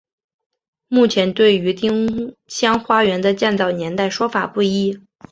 [0.87, 4.99] 目前对于丁香花园的建造年代说法不一。